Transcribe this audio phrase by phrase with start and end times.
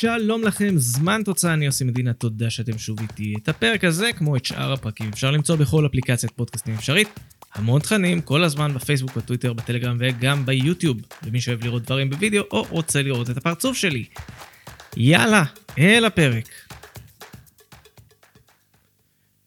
[0.00, 3.34] שלום לכם, זמן תוצאה, אני יוסי מדינה, תודה שאתם שוב איתי.
[3.42, 7.08] את הפרק הזה, כמו את שאר הפרקים, אפשר למצוא בכל אפליקציית פודקאסטים אפשרית.
[7.54, 10.96] המון תכנים, כל הזמן בפייסבוק, בטוויטר, בטלגרם וגם ביוטיוב,
[11.26, 14.04] למי שאוהב לראות דברים בווידאו או רוצה לראות את הפרצוף שלי.
[14.96, 15.44] יאללה,
[15.78, 16.48] אל הפרק.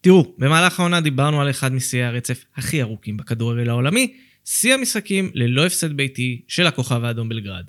[0.00, 5.66] תראו, במהלך העונה דיברנו על אחד משיאי הרצף הכי ארוכים בכדורגל העולמי, שיא המשחקים ללא
[5.66, 7.64] הפסד ביתי של הכוכב האדום בלגרד.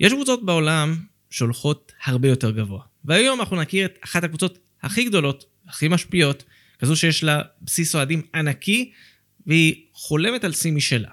[0.00, 0.96] יש קבוצות בעולם
[1.30, 6.44] שהולכות הרבה יותר גבוה, והיום אנחנו נכיר את אחת הקבוצות הכי גדולות, הכי משפיעות,
[6.78, 8.92] כזו שיש לה בסיס אוהדים ענקי,
[9.46, 11.10] והיא חולמת על שיא משלה.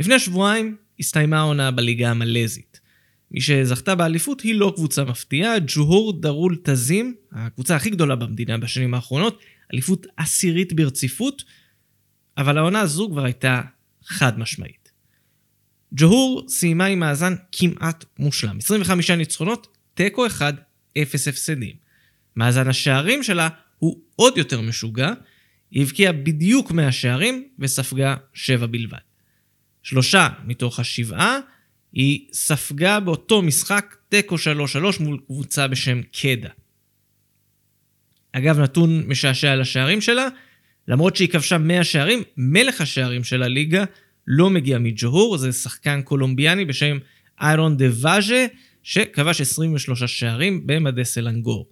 [0.00, 2.80] לפני שבועיים הסתיימה העונה בליגה המלזית.
[3.30, 8.94] מי שזכתה באליפות היא לא קבוצה מפתיעה, ג'והור דרול תזים, הקבוצה הכי גדולה במדינה בשנים
[8.94, 9.40] האחרונות,
[9.72, 11.44] אליפות עשירית ברציפות,
[12.38, 13.60] אבל העונה הזו כבר הייתה
[14.04, 14.79] חד משמעית.
[15.94, 20.54] ג'והור סיימה עם מאזן כמעט מושלם, 25 ניצחונות, תיקו 1,
[21.02, 21.74] 0 הפסדים.
[22.36, 25.12] מאזן השערים שלה הוא עוד יותר משוגע,
[25.70, 28.98] היא הבקיעה בדיוק 100 שערים וספגה 7 בלבד.
[29.82, 31.38] שלושה מתוך השבעה
[31.92, 36.48] היא ספגה באותו משחק תיקו 3-3 מול קבוצה בשם קדה.
[38.32, 40.28] אגב, נתון משעשע על השערים שלה,
[40.88, 43.84] למרות שהיא כבשה 100 שערים, מלך השערים של הליגה
[44.32, 46.98] לא מגיע מג'והור, זה שחקן קולומביאני בשם
[47.40, 48.46] איירון דה ואז'ה,
[48.82, 51.68] שכבש 23 שערים במדי סלנגור.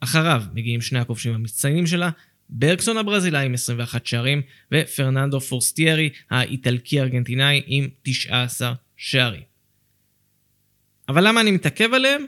[0.00, 2.10] אחריו מגיעים שני הכובשים המצטיינים שלה,
[2.48, 4.42] ברקסון הברזילאי עם 21 שערים,
[4.72, 9.42] ופרננדו פורסטיירי האיטלקי-ארגנטינאי עם 19 שערים.
[11.08, 12.24] אבל למה אני מתעכב עליהם?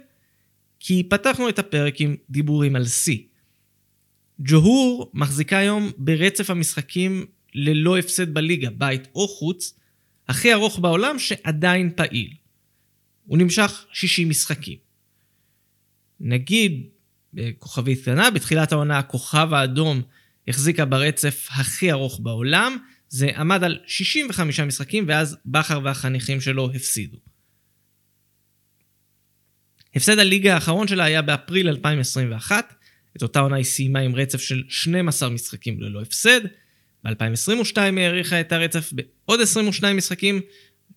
[0.81, 3.19] כי פתחנו את הפרק עם דיבורים על שיא.
[4.39, 9.79] ג'והור מחזיקה היום ברצף המשחקים ללא הפסד בליגה, בית או חוץ,
[10.29, 12.35] הכי ארוך בעולם שעדיין פעיל.
[13.27, 14.79] הוא נמשך 60 משחקים.
[16.21, 16.87] נגיד,
[17.35, 20.03] בכוכבית קטנה, בתחילת העונה הכוכב האדום
[20.49, 22.77] החזיקה ברצף הכי ארוך בעולם,
[23.09, 27.19] זה עמד על 65 משחקים, ואז בכר והחניכים שלו הפסידו.
[29.95, 32.75] הפסד הליגה האחרון שלה היה באפריל 2021,
[33.17, 36.41] את אותה עונה היא סיימה עם רצף של 12 משחקים ללא הפסד,
[37.05, 40.41] ב-2022 היא האריכה את הרצף בעוד 22 משחקים,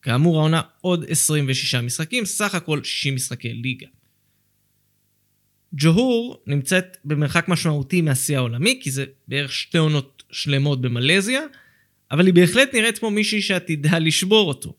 [0.02, 3.88] כאמור העונה עוד 26 משחקים, סך הכל 60 משחקי ליגה.
[5.74, 11.42] ג'והור נמצאת במרחק משמעותי מהשיא העולמי, כי זה בערך שתי עונות שלמות במלזיה,
[12.12, 14.74] אבל היא בהחלט נראית כמו מישהי שעתידה לשבור אותו.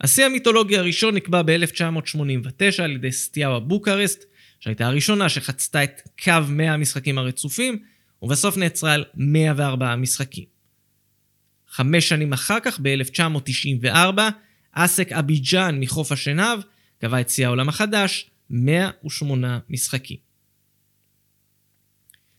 [0.00, 4.24] השיא המיתולוגי הראשון נקבע ב-1989 על ידי סטיאבה בוקרסט,
[4.60, 7.78] שהייתה הראשונה שחצתה את קו 100 המשחקים הרצופים,
[8.24, 10.44] ובסוף נעצרה על 104 משחקים.
[11.68, 14.20] חמש שנים אחר כך, ב-1994,
[14.72, 16.60] אסק אביג'אן מחוף השנהב
[17.00, 20.16] קבע את שיא העולם החדש, 108 משחקים.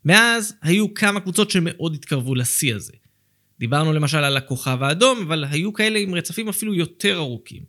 [0.06, 2.94] מאז היו כמה קבוצות שמאוד התקרבו לשיא הזה.
[3.60, 7.64] דיברנו למשל על הכוכב האדום, אבל היו כאלה עם רצפים אפילו יותר ארוכים.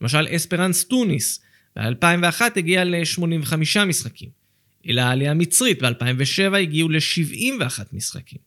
[0.00, 1.42] למשל אספרנס טוניס,
[1.78, 4.39] ב-2001 הגיע ל-85 משחקים.
[4.88, 8.38] אלא העלייה המצרית ב-2007 הגיעו ל-71 משחקים.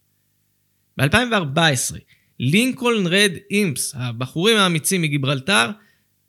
[0.97, 1.95] ב-2014,
[2.39, 5.69] לינקולן רד אימפס, הבחורים האמיצים מגיברלטר,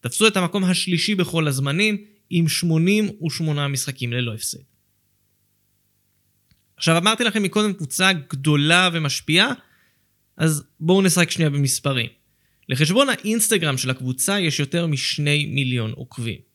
[0.00, 4.58] תפסו את המקום השלישי בכל הזמנים עם 88 משחקים ללא הפסד.
[6.76, 9.52] עכשיו אמרתי לכם מקודם קבוצה גדולה ומשפיעה,
[10.36, 12.08] אז בואו נשחק שנייה במספרים.
[12.68, 16.53] לחשבון האינסטגרם של הקבוצה יש יותר משני מיליון עוקבים.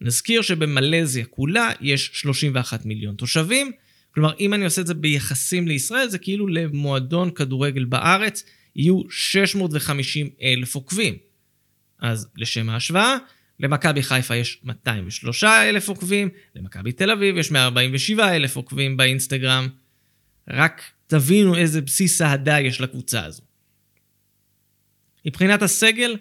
[0.00, 3.72] נזכיר שבמלזיה כולה יש 31 מיליון תושבים,
[4.14, 8.44] כלומר אם אני עושה את זה ביחסים לישראל זה כאילו למועדון כדורגל בארץ
[8.76, 11.14] יהיו 650 אלף עוקבים.
[12.00, 13.16] אז לשם ההשוואה,
[13.60, 19.68] למכבי חיפה יש 203 אלף עוקבים, למכבי תל אביב יש 147 אלף עוקבים באינסטגרם.
[20.48, 23.42] רק תבינו איזה בסיס אהדה יש לקבוצה הזו.
[25.26, 26.16] מבחינת הסגל,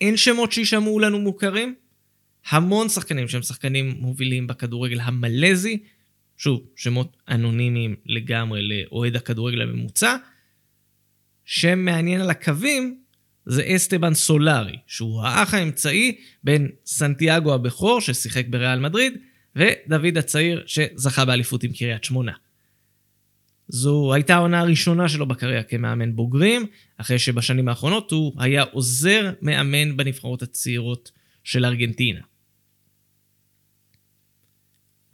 [0.00, 1.74] אין שמות שישמעו לנו מוכרים,
[2.48, 5.78] המון שחקנים שהם שחקנים מובילים בכדורגל המלזי,
[6.36, 10.16] שוב, שמות אנונימיים לגמרי לאוהד הכדורגל הממוצע.
[11.44, 12.98] שם מעניין על הקווים
[13.46, 19.18] זה אסטבן סולארי, שהוא האח האמצעי בין סנטיאגו הבכור, ששיחק בריאל מדריד,
[19.56, 22.32] ודוד הצעיר, שזכה באליפות עם קריית שמונה.
[23.68, 29.96] זו הייתה העונה הראשונה שלו בקריירה כמאמן בוגרים, אחרי שבשנים האחרונות הוא היה עוזר מאמן
[29.96, 31.10] בנבחרות הצעירות
[31.44, 32.20] של ארגנטינה.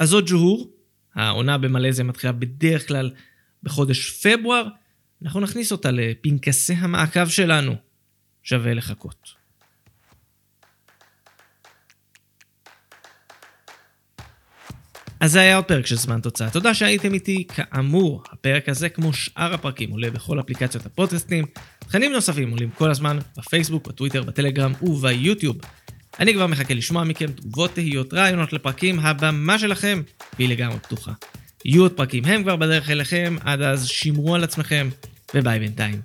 [0.00, 0.70] אז זאת ג'והור,
[1.14, 3.10] העונה במלזיה מתחילה בדרך כלל
[3.62, 4.68] בחודש פברואר,
[5.22, 7.74] אנחנו נכניס אותה לפנקסי המעקב שלנו.
[8.42, 9.34] שווה לחכות.
[15.20, 16.50] אז זה היה עוד פרק של זמן תוצאה.
[16.50, 17.46] תודה שהייתם איתי.
[17.54, 21.46] כאמור, הפרק הזה, כמו שאר הפרקים, עולה בכל אפליקציות הפודקאסטים.
[21.78, 25.56] תכנים נוספים עולים כל הזמן בפייסבוק, בטוויטר, בטלגרם וביוטיוב.
[26.18, 30.02] אני כבר מחכה לשמוע מכם תגובות, תהיות, רעיונות לפרקים, הבמה שלכם
[30.38, 31.12] והיא לגמרי פתוחה.
[31.64, 34.88] יהיו עוד פרקים, הם כבר בדרך אליכם, עד אז שמרו על עצמכם,
[35.34, 36.00] וביי בינתיים.